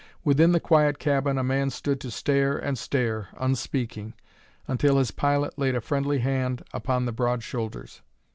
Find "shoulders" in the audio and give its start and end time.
7.43-8.01